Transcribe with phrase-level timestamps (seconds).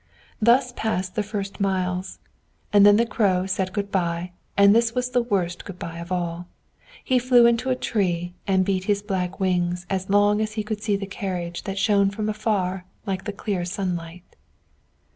[0.41, 2.17] Thus passed the first miles;
[2.73, 6.11] and then the Crow said good by, and this was the worst good by of
[6.11, 6.47] all.
[7.03, 10.81] He flew into a tree, and beat his black wings as long as he could
[10.81, 14.35] see the carriage, that shone from afar like the clear sunlight.